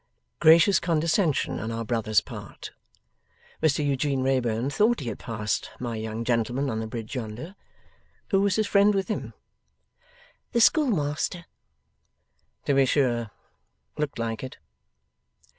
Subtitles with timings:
[0.39, 2.71] Gracious condescension on our brother's part!
[3.61, 7.55] Mr Eugene Wrayburn thought he had passed my young gentleman on the bridge yonder.
[8.31, 9.35] Who was his friend with him?
[10.53, 11.45] 'The schoolmaster.'
[12.65, 13.29] 'To be sure.
[13.95, 14.57] Looked like it.